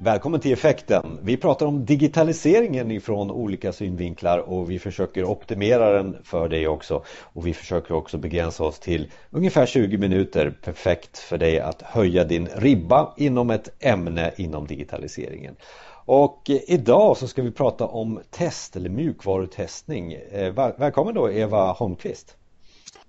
[0.00, 1.18] Välkommen till Effekten.
[1.22, 7.04] Vi pratar om digitaliseringen ifrån olika synvinklar och vi försöker optimera den för dig också.
[7.22, 10.50] Och vi försöker också begränsa oss till ungefär 20 minuter.
[10.50, 15.56] Perfekt för dig att höja din ribba inom ett ämne inom digitaliseringen.
[16.04, 20.12] Och idag så ska vi prata om test eller mjukvarutestning.
[20.12, 22.36] Eh, välkommen då Eva Holmqvist.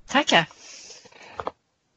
[0.08, 0.48] Tackar.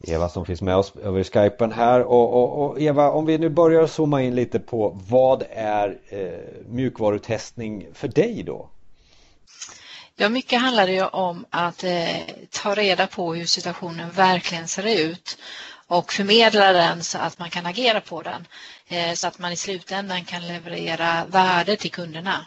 [0.03, 3.49] Eva som finns med oss över Skypen här och, och, och, Eva om vi nu
[3.49, 6.29] börjar zooma in lite på vad är eh,
[6.69, 8.69] mjukvarutestning för dig då?
[10.17, 12.17] Ja, mycket handlar det ju om att eh,
[12.51, 15.39] ta reda på hur situationen verkligen ser ut
[15.87, 18.47] och förmedla den så att man kan agera på den
[18.89, 22.47] eh, så att man i slutändan kan leverera värde till kunderna.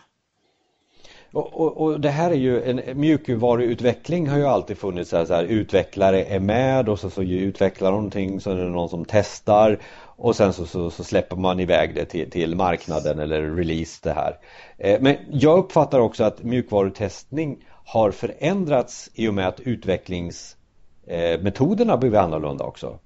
[1.35, 5.25] Och, och, och, det här är ju en mjukvaruutveckling har ju alltid funnits så här,
[5.25, 9.05] så här utvecklare är med och så, så utvecklar någonting så är det någon som
[9.05, 9.79] testar
[10.17, 14.13] och sen så, så, så släpper man iväg det till, till, marknaden eller release det
[14.13, 14.37] här.
[14.77, 21.99] Eh, men jag uppfattar också att mjukvarutestning har förändrats i och med att utvecklingsmetoderna eh,
[21.99, 22.99] blivit annorlunda också.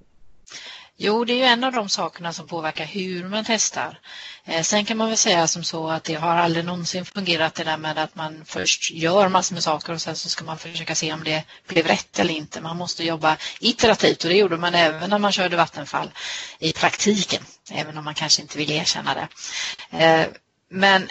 [1.02, 4.00] Jo, det är ju en av de sakerna som påverkar hur man testar.
[4.46, 7.64] Eh, sen kan man väl säga som så att det har aldrig någonsin fungerat det
[7.64, 10.96] där med att man först gör massor med saker och sen så ska man försöka
[10.96, 12.62] se om det blev rätt eller inte.
[12.62, 16.12] Man måste jobba iterativt och det gjorde man även när man körde Vattenfall
[16.60, 19.28] i praktiken, även om man kanske inte vill erkänna det.
[19.98, 20.28] Eh,
[20.70, 21.10] men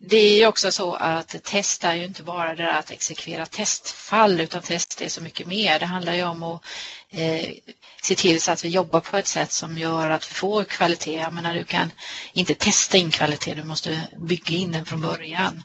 [0.00, 3.46] det är ju också så att test är ju inte bara det där att exekvera
[3.46, 5.78] testfall utan test är så mycket mer.
[5.78, 6.62] Det handlar ju om att
[7.10, 7.50] eh,
[8.02, 11.14] se till så att vi jobbar på ett sätt som gör att vi får kvalitet.
[11.14, 11.90] Jag menar, du kan
[12.32, 15.62] inte testa in kvalitet, du måste bygga in den från början.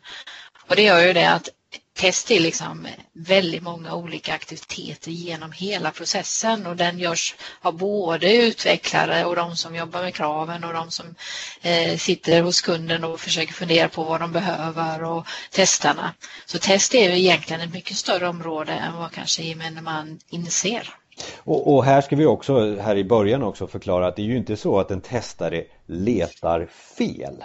[0.68, 1.50] Och det gör ju det att
[1.94, 8.36] test är liksom väldigt många olika aktiviteter genom hela processen och den görs av både
[8.36, 11.16] utvecklare och de som jobbar med kraven och de som
[11.62, 16.14] eh, sitter hos kunden och försöker fundera på vad de behöver och testarna.
[16.46, 20.90] Så test är ju egentligen ett mycket större område än vad kanske gemene man inser.
[21.38, 24.38] Och, och, här ska vi också, här i början också förklara att det är ju
[24.38, 26.66] inte så att en testare letar
[26.98, 27.44] fel.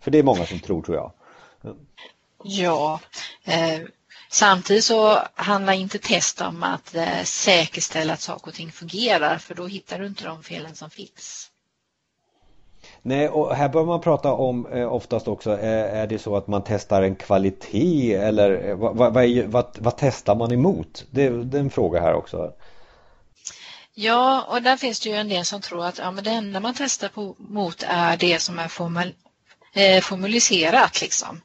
[0.00, 1.12] För det är många som tror, tror jag.
[2.44, 3.00] Ja,
[3.44, 3.80] eh,
[4.30, 9.54] samtidigt så handlar inte test om att eh, säkerställa att saker och ting fungerar för
[9.54, 11.50] då hittar du inte de felen som finns.
[13.02, 16.46] Nej, och här bör man prata om eh, oftast också, är, är, det så att
[16.46, 19.14] man testar en kvalitet eller vad, vad,
[19.46, 21.04] vad, vad testar man emot?
[21.10, 22.52] Det, det, är en fråga här också.
[23.94, 26.60] Ja, och där finns det ju en del som tror att ja, men det enda
[26.60, 29.12] man testar på, mot är det som är formal,
[29.78, 31.00] eh, formaliserat.
[31.00, 31.40] Liksom.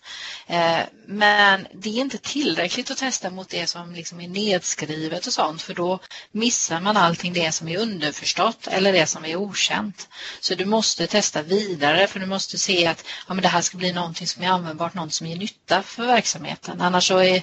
[0.48, 5.34] Eh, men det är inte tillräckligt att testa mot det som liksom är nedskrivet och
[5.34, 6.00] sånt för då
[6.32, 10.08] missar man allting det som är underförstått eller det som är okänt.
[10.40, 13.78] Så du måste testa vidare för du måste se att ja, men det här ska
[13.78, 16.82] bli någonting som är användbart, något som ger nytta för verksamheten.
[16.82, 17.42] Annars så är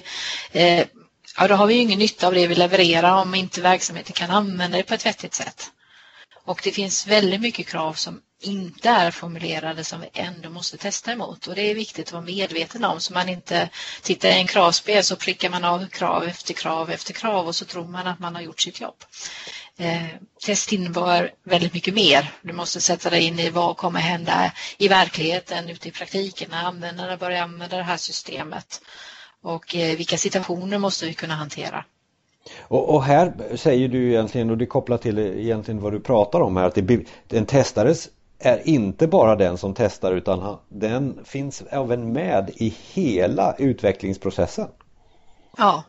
[0.51, 0.85] eh,
[1.37, 4.77] ja, då har vi ingen nytta av det vi levererar om inte verksamheten kan använda
[4.77, 5.71] det på ett vettigt sätt.
[6.51, 11.11] Och det finns väldigt mycket krav som inte är formulerade som vi ändå måste testa
[11.11, 13.69] emot och det är viktigt att vara medveten om så man inte
[14.01, 17.65] tittar i en kravspel så prickar man av krav efter krav efter krav och så
[17.65, 18.95] tror man att man har gjort sitt jobb.
[19.77, 20.05] Eh,
[20.45, 22.33] test innebär väldigt mycket mer.
[22.41, 26.63] Du måste sätta dig in i vad kommer hända i verkligheten ute i praktiken när
[26.63, 28.81] användarna börjar använda det här systemet
[29.41, 31.85] och eh, vilka situationer måste vi kunna hantera.
[32.59, 36.57] Och, och, här säger du egentligen, och det kopplar till egentligen vad du pratar om
[36.57, 38.09] här, att det, en testares
[38.39, 44.67] är inte bara den som testar utan den finns även med i hela utvecklingsprocessen.
[45.57, 45.83] Ja,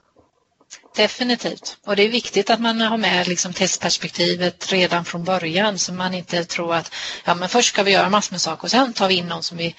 [0.97, 1.77] definitivt.
[1.87, 6.15] Och det är viktigt att man har med liksom testperspektivet redan från början så man
[6.15, 9.09] inte tror att ja, men först ska vi göra massor med saker och sen tar
[9.09, 9.75] vi in någon som är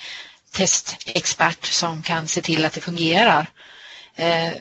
[0.51, 3.47] testexpert som kan se till att det fungerar.
[4.15, 4.51] Eh,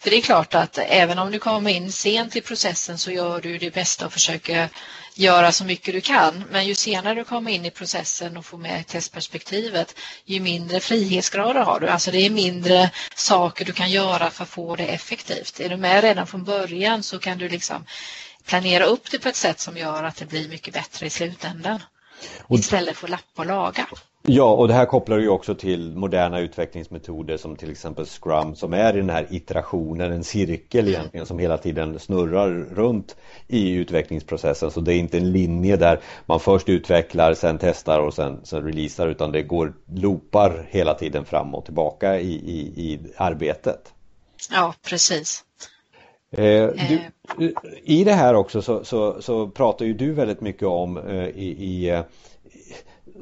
[0.00, 3.40] för det är klart att även om du kommer in sent i processen så gör
[3.40, 4.68] du det bästa och försöker
[5.14, 6.44] göra så mycket du kan.
[6.50, 11.60] Men ju senare du kommer in i processen och får med testperspektivet, ju mindre frihetsgrader
[11.60, 11.88] har du.
[11.88, 15.60] Alltså det är mindre saker du kan göra för att få det effektivt.
[15.60, 17.84] Är du med redan från början så kan du liksom
[18.46, 21.82] planera upp det på ett sätt som gör att det blir mycket bättre i slutändan.
[22.50, 23.86] Istället för att lappa och laga.
[24.22, 28.72] Ja, och det här kopplar ju också till moderna utvecklingsmetoder som till exempel Scrum som
[28.72, 30.94] är i den här iterationen, en cirkel mm.
[30.94, 33.16] egentligen som hela tiden snurrar runt
[33.46, 34.70] i utvecklingsprocessen.
[34.70, 38.62] Så det är inte en linje där man först utvecklar, sen testar och sen, sen
[38.62, 43.92] releasar utan det går loopar hela tiden fram och tillbaka i, i, i arbetet.
[44.52, 45.44] Ja, precis.
[46.30, 47.00] Eh, du,
[47.40, 47.50] eh.
[47.82, 51.46] I det här också så, så, så, pratar ju du väldigt mycket om eh, i,
[51.48, 52.02] i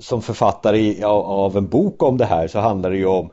[0.01, 3.31] som författare av en bok om det här så handlar det ju om eh,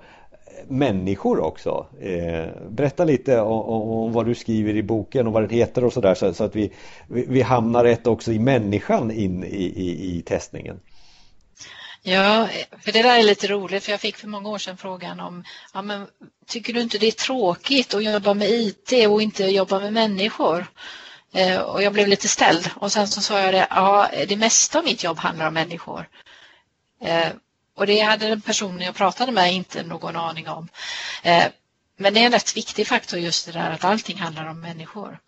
[0.68, 1.86] människor också.
[2.02, 6.34] Eh, berätta lite om, vad du skriver i boken och vad den heter och sådär
[6.34, 6.72] så, att vi,
[7.08, 10.80] vi, vi hamnar rätt också i människan in i, i, i testningen.
[12.06, 12.48] Ja,
[12.82, 15.44] för det där är lite roligt för jag fick för många år sedan frågan om
[15.74, 16.08] ja, men,
[16.48, 20.66] tycker du inte det är tråkigt att jobba med IT och inte jobba med människor?
[21.34, 24.80] Eh, och jag blev lite ställd och sen så sa jag det, ja det mesta
[24.80, 26.10] av mitt jobb handlar om människor.
[27.04, 27.30] Eh,
[27.76, 30.68] och det hade den personen jag pratade med inte någon aning om.
[31.24, 31.46] Eh,
[31.98, 35.20] men det är en rätt viktig faktor just det där att allting handlar om människor.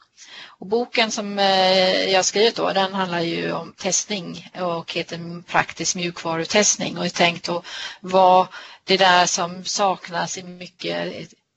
[0.60, 5.96] Och boken som eh, jag skrivit då, den handlar ju om testning och heter Praktisk
[5.96, 7.66] mjukvarutestning och är tänkt att
[8.02, 8.48] vara
[8.84, 11.14] det där som saknas i mycket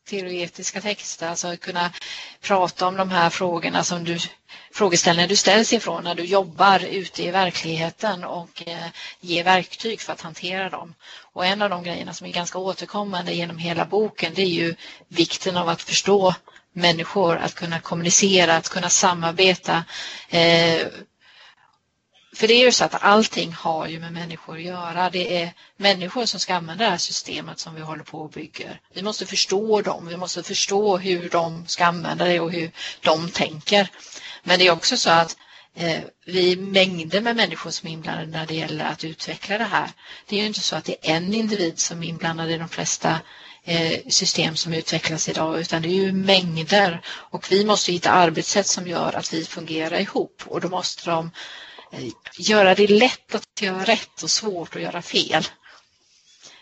[0.08, 1.92] teoretiska texter, alltså att kunna
[2.40, 4.18] prata om de här frågorna som du
[4.72, 8.86] frågeställningar du ställs ifrån när du jobbar ute i verkligheten och eh,
[9.20, 10.94] ge verktyg för att hantera dem.
[11.32, 14.74] Och en av de grejerna som är ganska återkommande genom hela boken det är ju
[15.08, 16.34] vikten av att förstå
[16.72, 19.84] människor, att kunna kommunicera, att kunna samarbeta.
[20.28, 20.86] Eh,
[22.38, 25.10] för det är ju så att allting har ju med människor att göra.
[25.10, 28.80] Det är människor som ska använda det här systemet som vi håller på och bygger.
[28.94, 32.70] Vi måste förstå dem, vi måste förstå hur de ska använda det och hur
[33.00, 33.88] de tänker.
[34.42, 35.36] Men det är också så att
[35.74, 39.64] eh, vi är mängder med människor som är inblandade när det gäller att utveckla det
[39.64, 39.90] här.
[40.26, 42.68] Det är ju inte så att det är en individ som är inblandad i de
[42.68, 43.20] flesta
[43.64, 48.66] eh, system som utvecklas idag utan det är ju mängder och vi måste hitta arbetssätt
[48.66, 51.30] som gör att vi fungerar ihop och då måste de
[52.38, 55.44] göra det lätt att göra rätt och svårt att göra fel.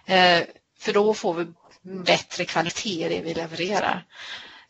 [0.06, 0.42] Eh,
[0.78, 1.46] för då får vi
[1.82, 4.04] bättre kvalitet i det vi levererar.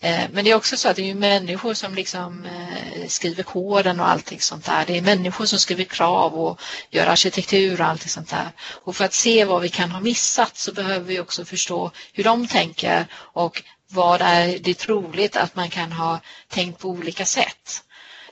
[0.01, 4.01] Eh, men det är också så att det är människor som liksom eh, skriver koden
[4.01, 4.85] och allting sånt där.
[4.87, 6.61] Det är människor som skriver krav och
[6.91, 8.49] gör arkitektur och allting sånt där.
[8.85, 12.25] Och för att se vad vi kan ha missat så behöver vi också förstå hur
[12.25, 17.83] de tänker och vad är det troligt att man kan ha tänkt på olika sätt.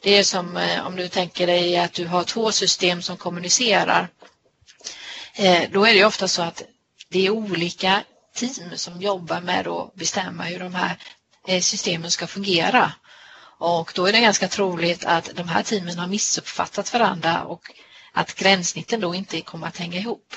[0.04, 4.08] Det är som eh, om du tänker dig att du har två system som kommunicerar.
[5.34, 6.62] Eh, då är det ofta så att
[7.08, 8.02] det är olika
[8.34, 10.96] team som jobbar med att bestämma hur de här
[11.48, 12.92] eh, systemen ska fungera.
[13.58, 17.62] Och då är det ganska troligt att de här teamen har missuppfattat varandra och
[18.12, 20.34] att gränssnitten då inte kommer att hänga ihop.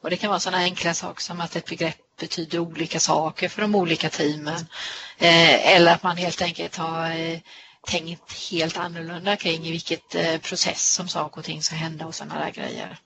[0.00, 3.62] Och Det kan vara sådana enkla saker som att ett begrepp betyder olika saker för
[3.62, 4.66] de olika teamen.
[5.18, 7.40] Eh, eller att man helt enkelt har
[7.86, 12.14] tänkt helt annorlunda kring i vilket eh, process som saker och ting ska hända och
[12.14, 12.98] sådana där grejer.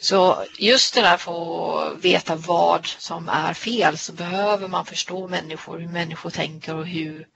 [0.00, 5.28] Så just det där för att veta vad som är fel så behöver man förstå
[5.28, 7.26] människor, hur människor tänker och hur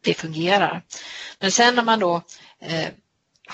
[0.00, 0.82] det fungerar.
[1.38, 2.22] Men sen när man då
[2.60, 2.88] eh,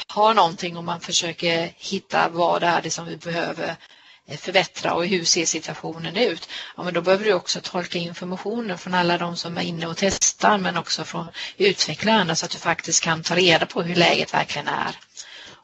[0.06, 3.76] har någonting och man försöker hitta vad det är det som vi behöver
[4.29, 6.49] Eh, förbättra och hur ser situationen ut?
[6.77, 9.97] Ja, men då behöver du också tolka informationen från alla de som är inne och
[9.97, 14.35] testar men också från utvecklarna så att du faktiskt kan ta reda på hur läget
[14.35, 14.97] verkligen är.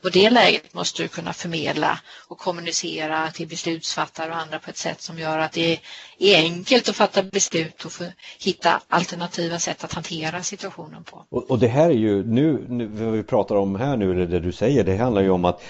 [0.04, 4.76] Och det läget måste du kunna förmedla och kommunicera till beslutsfattare och andra på ett
[4.76, 5.78] sätt som gör att det
[6.18, 7.92] är enkelt att fatta beslut och
[8.40, 11.24] hitta alternativa sätt att hantera situationen på.
[11.28, 14.26] Och, och det här är ju nu, nu, vad vi pratar om här nu, eller
[14.26, 15.62] det du säger, det handlar ju om att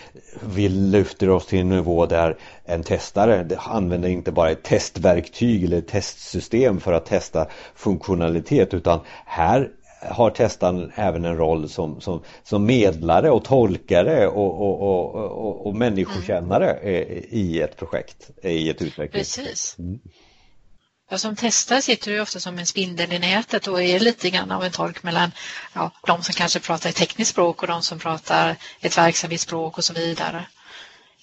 [0.54, 5.78] vi lyfter oss till en nivå där en testare använder inte bara ett testverktyg eller
[5.78, 9.70] ett testsystem för att testa funktionalitet utan här
[10.10, 15.66] har testaren även en roll som, som, som medlare och tolkare och, och, och, och,
[15.66, 17.24] och människokännare mm.
[17.30, 19.12] i ett projekt, i ett utvecklingsprojekt.
[19.12, 19.76] Precis.
[19.78, 20.00] Mm.
[21.10, 24.50] Ja, som testare sitter du ofta som en spindel i nätet och är lite grann
[24.50, 25.32] av en tolk mellan
[25.72, 29.84] ja, de som kanske pratar ett tekniskt språk och de som pratar ett verksamhetsspråk och
[29.84, 30.46] så vidare.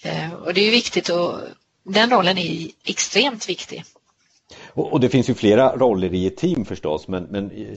[0.01, 1.39] Eh, och det är viktigt och
[1.83, 3.83] den rollen är extremt viktig.
[4.73, 7.67] Och, och, det finns ju flera roller i ett team förstås men, men mm.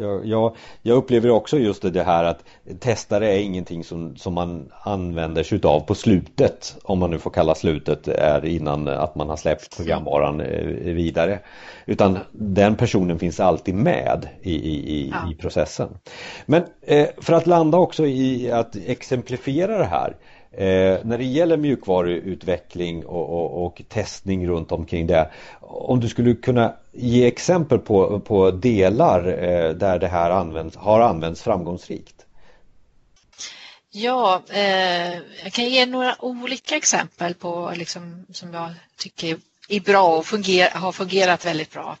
[0.00, 2.44] jag, jag, jag, upplever också just det här att
[2.80, 7.30] testare är ingenting som, som man använder sig utav på slutet om man nu får
[7.30, 11.38] kalla slutet är innan att man har släppt programvaran eh, vidare.
[11.86, 15.32] Utan den personen finns alltid med i, i, ja.
[15.32, 15.88] i processen.
[16.46, 20.16] Men eh, för att landa också i att exemplifiera det här
[20.56, 25.30] Eh, när det gäller mjukvaruutveckling och, och, och, testning runt omkring det.
[25.60, 31.00] Om du skulle kunna ge exempel på, på delar eh, där det här används, har
[31.00, 32.26] använts framgångsrikt?
[33.90, 39.36] Ja, eh, jag kan ge några olika exempel på liksom, som jag tycker
[39.68, 41.96] är bra och funger, har fungerat väldigt bra.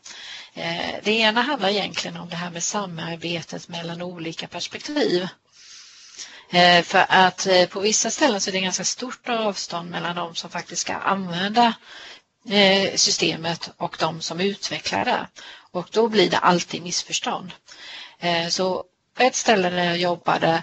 [0.54, 5.28] Eh, det ena handlar egentligen om det här med samarbetet mellan olika perspektiv.
[6.50, 10.34] Eh, för att eh, på vissa ställen så är det ganska stort avstånd mellan de
[10.34, 11.74] som faktiskt ska använda
[12.48, 15.26] eh, systemet och de som utvecklar det.
[15.70, 17.52] Och då blir det alltid missförstånd.
[18.50, 18.84] Så
[19.14, 20.62] på ett ställe där jag jobbade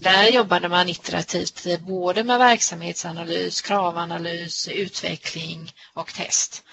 [0.00, 6.64] där jobbade man iterativt både med verksamhetsanalys, kravanalys, utveckling och test.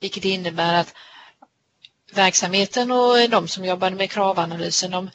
[0.00, 0.94] Vilket innebär att
[2.12, 5.10] verksamheten och de som jobbade med kravanalysen de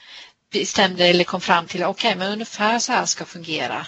[0.51, 3.87] bestämde eller kom fram till okej, okay, men ungefär så här ska fungera.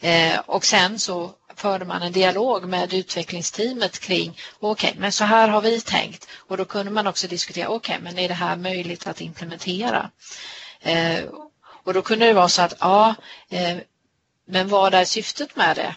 [0.00, 5.24] Eh, och sen så förde man en dialog med utvecklingsteamet kring okej, okay, men så
[5.24, 8.34] här har vi tänkt och då kunde man också diskutera okej, okay, men är det
[8.34, 10.10] här möjligt att implementera?
[10.80, 11.24] Eh,
[11.84, 13.14] och då kunde det vara så att ja,
[13.50, 13.76] eh,
[14.46, 15.94] men vad är syftet med det?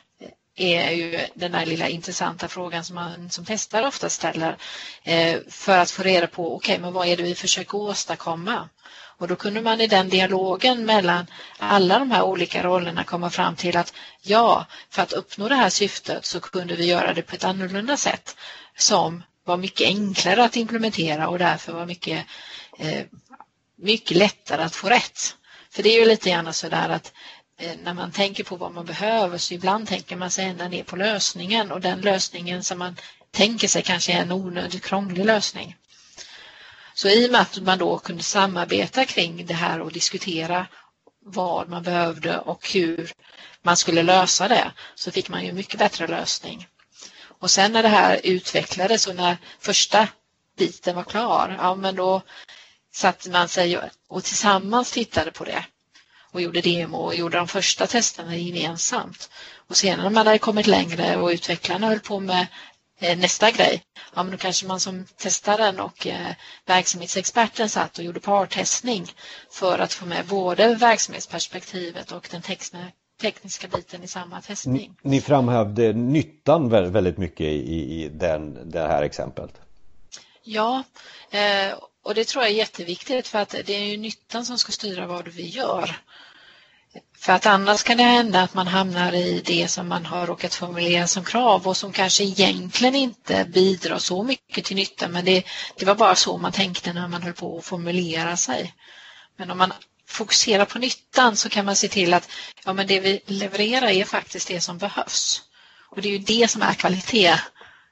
[0.57, 4.57] är ju den där lilla intressanta frågan som man som testare ofta ställer
[5.03, 8.69] eh, för att få reda på okej, okay, men vad är det vi försöker åstadkomma?
[9.17, 11.25] Och då kunde man i den dialogen mellan
[11.57, 15.69] alla de här olika rollerna komma fram till att ja, för att uppnå det här
[15.69, 18.35] syftet så kunde vi göra det på ett annorlunda sätt
[18.77, 22.25] som var mycket enklare att implementera och därför var mycket,
[22.79, 23.05] eh,
[23.77, 25.35] mycket lättare att få rätt.
[25.71, 27.13] För det är ju lite grann så där att
[27.59, 30.83] eh, när man tänker på vad man behöver så ibland tänker man sig ända ner
[30.83, 32.95] på lösningen och den lösningen som man
[33.31, 35.75] tänker sig kanske är en onödigt krånglig lösning.
[36.95, 40.67] Så i och med att man då kunde samarbeta kring det här och diskutera
[41.25, 43.11] vad man behövde och hur
[43.61, 46.67] man skulle lösa det så fick man ju mycket bättre lösning.
[47.39, 50.07] Och sen när det här utvecklades och när första
[50.57, 52.21] biten var klar, ja men då
[52.93, 55.65] satte man sig och tillsammans tittade på det
[56.31, 59.29] och gjorde demo och gjorde de första testerna gemensamt.
[59.67, 62.47] Och sen när man hade kommit längre och utvecklarna höll på med
[62.99, 63.83] nästa grej.
[64.15, 66.27] Ja, men då kanske man som testaren och eh,
[66.65, 69.05] verksamhetsexperten satt och gjorde partestning
[69.51, 72.41] för att få med både verksamhetsperspektivet och den
[73.21, 74.95] tekniska biten i samma testning.
[75.01, 79.51] Ni framhävde nyttan väldigt mycket i, i den, det här exemplet.
[80.43, 80.83] Ja,
[81.31, 84.71] eh, och det tror jag är jätteviktigt för att det är ju nyttan som ska
[84.71, 85.95] styra vad vi gör.
[87.25, 90.55] För att annars kan det hända att man hamnar i det som man har råkat
[90.55, 95.43] formulera som krav och som kanske egentligen inte bidrar så mycket till nytta men det,
[95.77, 98.73] det var bara så man tänkte när man höll på att formulera sig.
[99.37, 99.73] Men om man
[100.07, 102.29] fokuserar på nyttan så kan man se till att
[102.65, 105.41] ja, men det vi levererar är faktiskt det som behövs.
[105.89, 107.39] Och det är ju det som är kvalitet.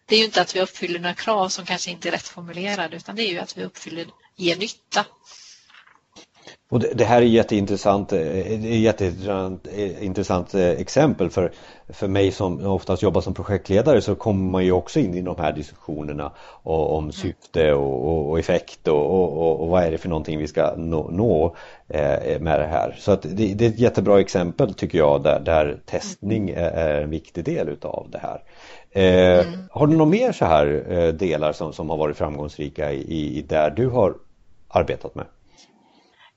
[0.05, 2.97] Det är ju inte att vi uppfyller några krav som kanske inte är rätt formulerade
[2.97, 5.05] utan det är ju att vi uppfyller, ger nytta.
[6.69, 9.67] Och det, det här är jätteintressant, eh, jätteintressant
[10.01, 11.51] intressant eh, exempel för,
[11.89, 15.35] för mig som oftast jobbar som projektledare så kommer man ju också in i de
[15.37, 16.31] här diskussionerna
[16.63, 20.47] om syfte och, och, och effekt och, och, och, vad är det för någonting vi
[20.47, 21.55] ska nå, nå
[21.87, 22.95] eh, med det här.
[22.99, 27.09] Så det, det, är ett jättebra exempel tycker jag där, där testning är, är en
[27.09, 28.41] viktig del utav det här.
[28.91, 29.59] Eh, mm.
[29.71, 33.69] Har du några mer så här delar som, som har varit framgångsrika i, i där
[33.69, 34.13] du har
[34.67, 35.25] arbetat med?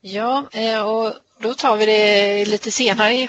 [0.01, 3.29] Ja, eh, och då tar vi det lite senare i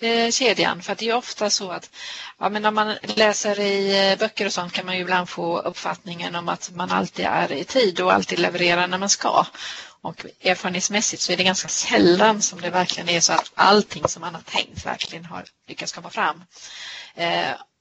[0.00, 1.90] eh, kedjan för det är ofta så att
[2.38, 5.58] ja, men när man läser i eh, böcker och sånt kan man ju ibland få
[5.58, 9.46] uppfattningen om att man alltid är i tid och alltid levererar när man ska.
[10.00, 14.20] Och erfarenhetsmässigt så är det ganska sällan som det verkligen är så att allting som
[14.20, 16.44] man har tänkt verkligen har lyckats komma fram.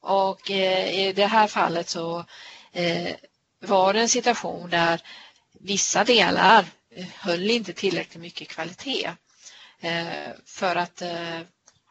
[0.01, 2.25] Och i det här fallet så
[3.59, 5.01] var det en situation där
[5.59, 6.65] vissa delar
[7.03, 9.11] höll inte tillräckligt mycket kvalitet
[9.81, 11.39] eh, för att eh,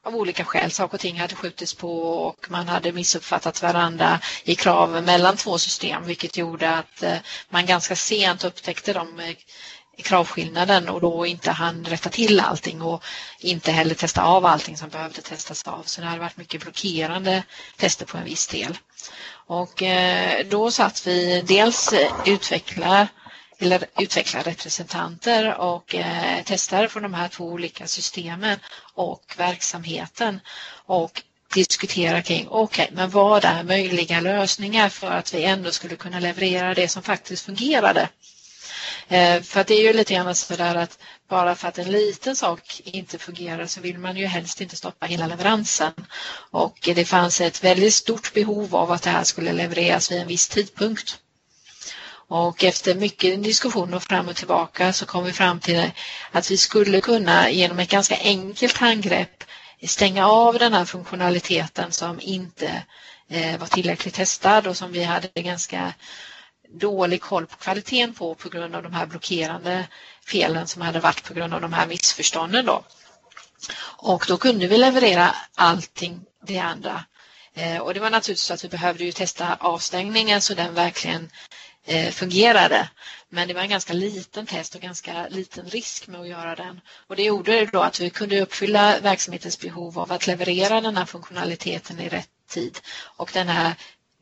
[0.04, 0.70] av olika skäl.
[0.70, 5.58] Saker och ting hade skjutits på och man hade missuppfattat varandra i krav mellan två
[5.58, 7.16] system vilket gjorde att eh,
[7.48, 9.34] man ganska sent upptäckte de
[10.02, 13.04] kravskillnaden och då inte hann rätta till allting och
[13.38, 15.82] inte heller testa av allting som behövde testas av.
[15.82, 17.42] Så det hade varit mycket blockerande
[17.76, 18.78] tester på en viss del.
[19.46, 19.82] Och
[20.50, 21.94] då satt vi dels
[22.26, 23.08] utveckla
[23.58, 28.58] eller utveckla representanter och eh, testare från de här två olika systemen
[28.94, 30.40] och verksamheten
[30.86, 31.22] och
[31.54, 36.20] diskutera kring okej, okay, men vad är möjliga lösningar för att vi ändå skulle kunna
[36.20, 38.08] leverera det som faktiskt fungerade.
[39.08, 41.90] Eh, för att det är ju lite grann så där att bara för att en
[41.90, 45.92] liten sak inte fungerar så vill man ju helst inte stoppa hela leveransen.
[46.50, 50.28] Och det fanns ett väldigt stort behov av att det här skulle levereras vid en
[50.28, 51.18] viss tidpunkt.
[52.28, 55.90] Och efter mycket diskussioner fram och tillbaka så kom vi fram till
[56.30, 59.44] att vi skulle kunna genom ett ganska enkelt handgrepp
[59.86, 62.82] stänga av den här funktionaliteten som inte
[63.28, 65.94] eh, var tillräckligt testad och som vi hade ganska
[66.68, 69.86] dålig koll på kvaliteten på på grund av de här blockerande
[70.26, 72.66] felen som hade varit på grund av de här missförstånden.
[72.66, 72.84] Då.
[73.96, 77.04] Och då kunde vi leverera allting det andra.
[77.54, 81.30] Eh, och det var naturligtvis så att vi behövde ju testa avstängningen så den verkligen
[81.86, 82.88] Eh, fungerade.
[83.28, 86.80] Men det var en ganska liten test och ganska liten risk med att göra den.
[87.06, 91.04] Och det gjorde då att vi kunde uppfylla verksamhetens behov av att leverera den här
[91.04, 92.78] funktionaliteten i rätt tid.
[93.16, 93.74] Och den här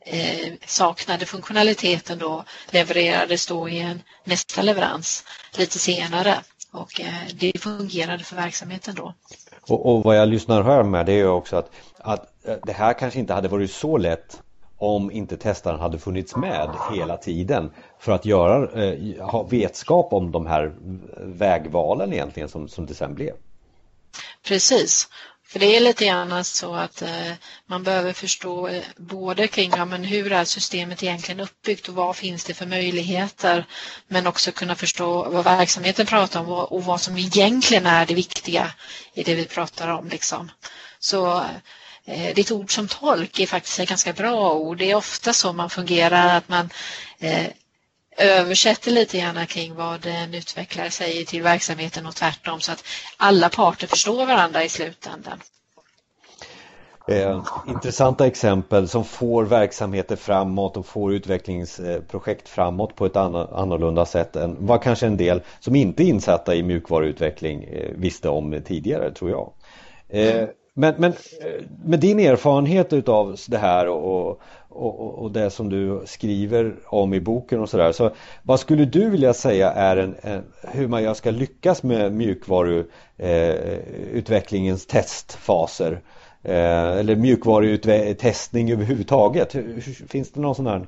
[0.05, 5.25] eh, saknade funktionaliteten då levererades då i en nästa leverans
[5.57, 6.37] lite senare.
[6.71, 9.13] Och eh, det fungerade för verksamheten då.
[9.61, 12.73] Och, och vad jag lyssnar och hör med det är också att, att eh, det
[12.73, 14.42] här kanske inte hade varit så lätt
[14.83, 20.31] om inte testaren hade funnits med hela tiden för att göra, eh, ha vetskap om
[20.31, 20.73] de här
[21.17, 23.33] vägvalen egentligen som, som det sen blev.
[24.47, 25.09] Precis.
[25.53, 27.31] För det är lite grann så att eh,
[27.65, 32.15] man behöver förstå eh, både kring ja, men hur är systemet egentligen uppbyggt och vad
[32.15, 33.65] finns det för möjligheter
[34.07, 38.13] men också kunna förstå vad verksamheten pratar om och, och vad som egentligen är det
[38.13, 38.71] viktiga
[39.13, 40.07] i det vi pratar om.
[40.07, 40.51] Liksom.
[40.99, 41.43] Så
[42.05, 44.77] Eh, ditt ord som tolk är faktiskt ett ganska bra ord.
[44.77, 46.69] Det är ofta så man fungerar att man
[47.19, 47.47] eh,
[48.17, 52.83] översätter lite grann kring vad en utvecklare säger till verksamheten och tvärtom så att
[53.17, 55.39] alla parter förstår varandra i slutändan.
[57.07, 64.35] Eh, intressanta exempel som får verksamheter framåt och får utvecklingsprojekt framåt på ett annorlunda sätt
[64.35, 69.11] än vad kanske en del som inte är insatta i mjukvaruutveckling eh, visste om tidigare
[69.11, 69.53] tror jag.
[70.09, 70.49] Eh, mm.
[70.73, 71.13] Men, men
[71.85, 77.19] med din erfarenhet utav det här och, och, och det som du skriver om i
[77.19, 77.91] boken och sådär.
[77.91, 78.11] Så
[78.43, 84.91] vad skulle du vilja säga är en, en hur man ska lyckas med mjukvaruutvecklingens eh,
[84.91, 86.01] testfaser?
[86.43, 89.55] Eh, eller mjukvarutestning överhuvudtaget.
[90.09, 90.87] Finns det någon sån här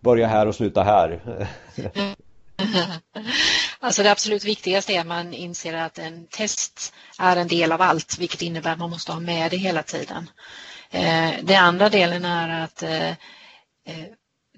[0.00, 1.20] börja här och sluta här?
[3.84, 7.82] Alltså det absolut viktigaste är att man inser att en test är en del av
[7.82, 10.30] allt, vilket innebär att man måste ha med det hela tiden.
[10.90, 14.06] Eh, Den andra delen är att eh, eh,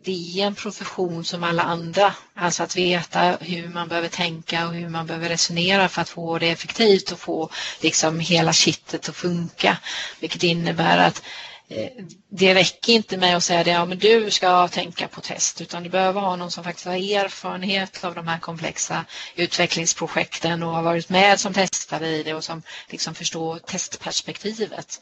[0.05, 2.15] det är en profession som alla andra.
[2.35, 6.39] Alltså att veta hur man behöver tänka och hur man behöver resonera för att få
[6.39, 9.79] det effektivt och få liksom hela kittet att funka.
[10.21, 11.23] Vilket innebär att
[11.69, 11.91] Eh,
[12.29, 15.89] det räcker inte med att säga att ja, du ska tänka på test utan du
[15.91, 19.05] behöver ha någon som faktiskt har erfarenhet av de här komplexa
[19.37, 25.01] utvecklingsprojekten och har varit med som testare i det och som liksom förstår testperspektivet.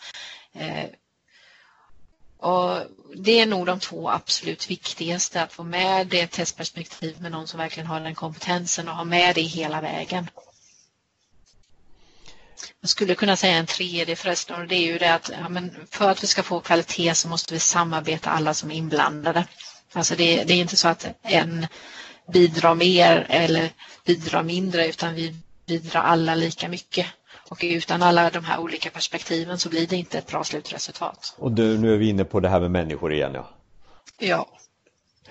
[0.55, 0.87] Eh,
[2.39, 2.79] och
[3.17, 7.61] det är nog de två absolut viktigaste, att få med det testperspektivet med någon som
[7.61, 10.31] verkligen har den kompetensen och ha med det hela vägen.
[12.81, 16.11] Jag skulle kunna säga en tredje förresten och det är ju det att ja, för
[16.11, 19.45] att vi ska få kvalitet så måste vi samarbeta alla som är inblandade.
[19.93, 21.67] Alltså det, det är inte så att en
[22.33, 23.71] bidrar mer eller
[24.05, 25.37] bidrar mindre utan vi
[25.67, 27.07] bidrar alla lika mycket.
[27.49, 31.35] Och utan alla de här olika perspektiven så blir det inte ett bra slutresultat.
[31.39, 33.51] Och du, nu är vi inne på det här med människor igen ja.
[34.19, 34.49] Ja.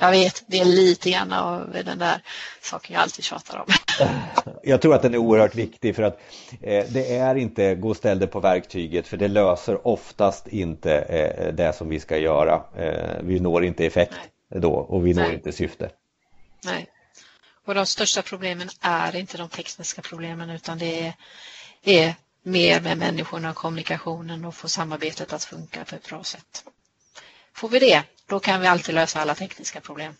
[0.02, 2.22] Jag vet, det är lite grann av den där
[2.62, 3.74] saken jag alltid tjatar om.
[4.64, 6.20] Jag tror att den är oerhört viktig för att
[6.62, 10.98] eh, det är inte gå och ställ dig på verktyget för det löser oftast inte
[10.98, 12.64] eh, det som vi ska göra.
[12.78, 14.14] Eh, vi når inte effekt
[14.52, 14.62] Nej.
[14.62, 15.34] då och vi når Nej.
[15.34, 15.90] inte syfte.
[16.64, 16.88] Nej.
[17.66, 21.14] Och de största problemen är inte de tekniska problemen utan det är
[21.84, 26.64] är mer med människorna och kommunikationen och få samarbetet att funka på ett bra sätt.
[27.54, 30.14] Får vi det, då kan vi alltid lösa alla tekniska problem.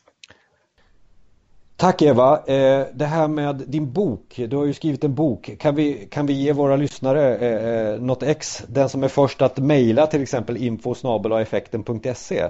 [1.76, 2.44] Tack Eva.
[2.48, 5.52] Eh, det här med din bok, du har ju skrivit en bok.
[5.60, 8.64] Kan vi, kan vi ge våra lyssnare eh, eh, något ex?
[8.68, 10.96] Den som är först att mejla till exempel info
[11.42, 12.50] effekten.se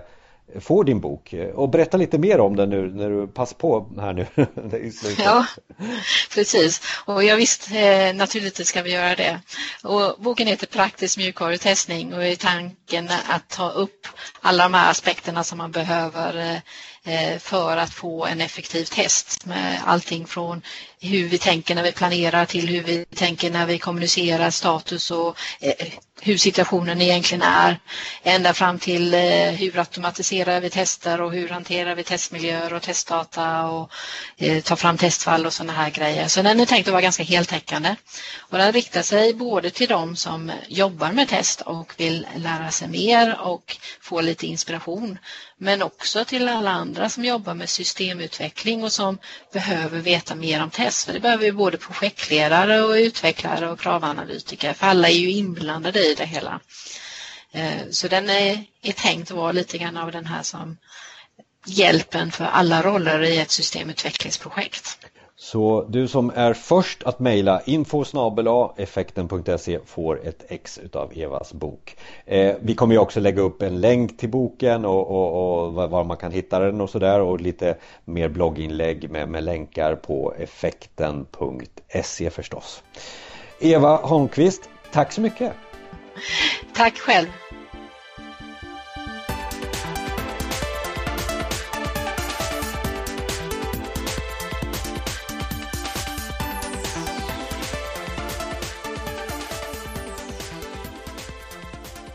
[0.60, 4.14] får din bok och berätta lite mer om den nu när du passar på här
[4.14, 4.26] nu
[5.18, 5.46] Ja,
[6.34, 6.82] precis.
[7.06, 9.40] Och jag visst, eh, naturligtvis ska vi göra det.
[9.84, 14.08] Och boken heter Praktisk mjukvarutestning och är tanken att ta upp
[14.42, 16.58] alla de här aspekterna som man behöver eh,
[17.06, 20.62] Eh, för att få en effektiv test med allting från
[21.00, 25.38] hur vi tänker när vi planerar till hur vi tänker när vi kommunicerar status och
[25.60, 25.88] eh,
[26.22, 27.80] hur situationen egentligen är.
[28.24, 29.20] Ända fram till eh,
[29.52, 33.92] hur automatiserar vi tester och hur hanterar vi testmiljöer och testdata och
[34.64, 36.28] tar fram testfall och sådana här grejer.
[36.28, 37.96] Så den är tänkt att vara ganska heltäckande.
[38.38, 42.88] Och den riktar sig både till de som jobbar med test och vill lära sig
[42.88, 45.18] mer och få lite inspiration
[45.64, 49.18] men också till alla andra som jobbar med systemutveckling och som
[49.54, 51.06] behöver veta mer om test.
[51.06, 56.00] För det behöver ju både projektledare och utvecklare och kravanalytiker, för alla är ju inblandade
[56.00, 56.60] i det hela.
[57.52, 60.78] Eh, så den är, är tänkt att vara lite grann av den här som
[61.66, 65.00] hjälpen för alla roller i ett systemutvecklingsprojekt.
[65.44, 68.06] Så du som är först att mejla info
[68.78, 71.98] effekten.se får ett ex utav Evas bok.
[72.26, 76.04] Eh, vi kommer ju också lägga upp en länk till boken och, och, och var
[76.04, 82.30] man kan hitta den och sådär och lite mer blogginlägg med, med länkar på effekten.se
[82.30, 82.84] förstås.
[83.60, 85.54] Eva Holmqvist, tack så mycket!
[86.76, 87.28] Tack själv!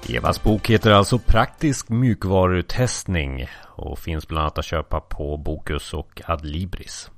[0.09, 6.23] Evas bok heter alltså Praktisk mjukvarutestning och finns bland annat att köpa på Bokus och
[6.27, 7.11] Adlibris.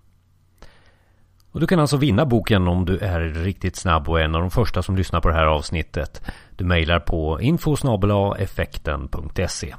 [1.52, 4.40] Och du kan alltså vinna boken om du är riktigt snabb och är en av
[4.40, 6.22] de första som lyssnar på det här avsnittet.
[6.56, 9.74] Du mejlar på infosnabelaeffekten.se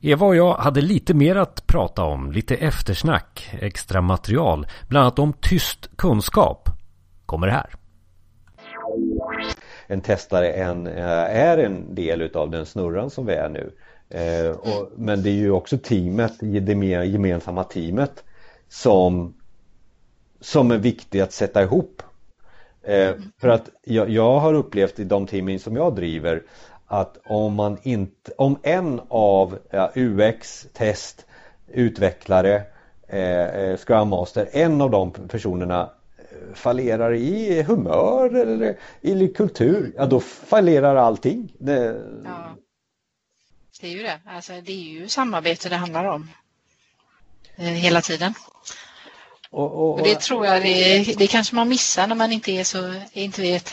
[0.00, 5.18] Eva och jag hade lite mer att prata om, lite eftersnack, extra material, bland annat
[5.18, 6.68] om tyst kunskap.
[7.26, 7.70] Kommer här
[9.90, 13.72] en testare en, eh, är en del utav den snurran som vi är nu.
[14.08, 18.24] Eh, och, men det är ju också teamet, det mer gemensamma teamet
[18.68, 19.34] som,
[20.40, 22.02] som är viktigt att sätta ihop.
[22.82, 26.42] Eh, för att jag, jag, har upplevt i de teamen som jag driver
[26.86, 31.26] att om man inte, om en av ja, UX, test,
[31.68, 32.62] utvecklare,
[33.08, 35.90] eh, Scrum Master, en av de personerna
[36.54, 41.52] fallerar i humör eller i kultur, ja då fallerar allting.
[41.58, 42.02] Det...
[42.24, 42.56] Ja.
[43.80, 44.20] det är ju det.
[44.26, 46.30] Alltså, det är ju samarbete det handlar om
[47.56, 48.34] eh, hela tiden.
[49.50, 52.64] Och, och, och, det tror jag det, det kanske man missar när man inte är
[52.64, 53.72] så, inte vet,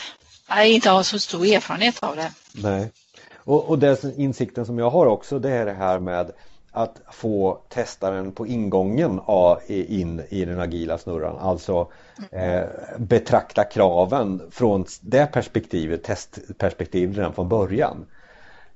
[0.64, 2.32] inte har så stor erfarenhet av det.
[2.52, 2.90] Nej.
[3.36, 6.32] Och, och den insikten som jag har också det är det här med
[6.72, 9.20] att få testaren på ingången
[9.68, 11.38] in i den agila snurran.
[11.38, 11.88] Alltså
[12.30, 12.64] eh,
[12.98, 18.06] betrakta kraven från det perspektivet, testperspektivet redan från början.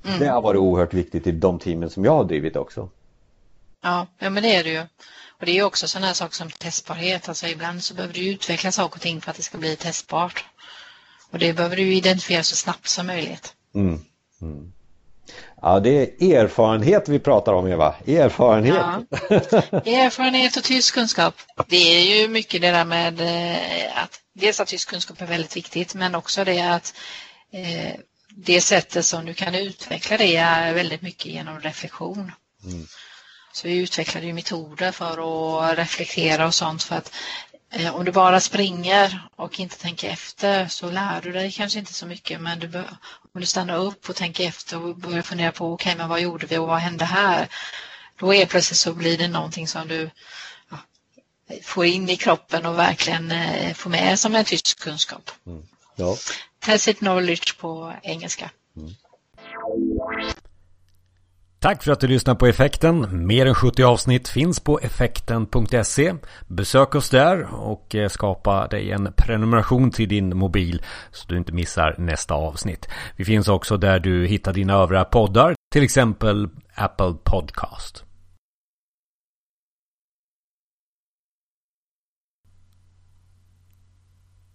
[0.04, 0.18] Mm.
[0.18, 2.88] Det har varit oerhört viktigt i de teamen som jag har drivit också.
[3.82, 4.80] Ja, ja men det är det ju.
[5.38, 7.28] Och det är också sådana här saker som testbarhet.
[7.28, 10.44] Alltså ibland så behöver du utveckla saker och ting för att det ska bli testbart.
[11.30, 13.54] Och det behöver du identifiera så snabbt som möjligt.
[13.74, 14.00] Mm.
[14.40, 14.72] Mm.
[15.62, 17.94] Ja, det är erfarenhet vi pratar om Eva.
[18.06, 18.74] Erfarenhet.
[18.74, 19.02] Ja.
[19.84, 21.34] Erfarenhet och tysk kunskap.
[21.68, 25.56] Det är ju mycket det där med eh, att dels att tysk kunskap är väldigt
[25.56, 26.94] viktigt men också det att
[27.52, 27.94] eh,
[28.28, 32.32] det sättet som du kan utveckla det är väldigt mycket genom reflektion.
[32.64, 32.86] Mm.
[33.52, 35.12] Så vi utvecklade ju metoder för
[35.70, 37.12] att reflektera och sånt för att
[37.92, 42.06] om du bara springer och inte tänker efter så lär du dig kanske inte så
[42.06, 42.96] mycket men du bör,
[43.34, 46.20] om du stannar upp och tänker efter och börjar fundera på okej okay, men vad
[46.20, 47.48] gjorde vi och vad hände här?
[48.18, 50.10] Då är plötsligt så blir det någonting som du
[50.70, 50.78] ja,
[51.62, 55.30] får in i kroppen och verkligen eh, får med som en tysk kunskap.
[55.46, 55.62] Mm.
[55.96, 56.16] Ja.
[56.58, 58.50] Tacit knowledge på engelska.
[58.76, 58.94] Mm.
[61.62, 63.26] Tack för att du lyssnar på Effekten.
[63.26, 66.14] Mer än 70 avsnitt finns på effekten.se.
[66.48, 71.52] Besök oss där och eh, skapa dig en prenumeration till din mobil så du inte
[71.52, 72.88] missar nästa avsnitt.
[73.16, 78.04] Vi finns också där du hittar dina övriga poddar, till exempel Apple Podcast.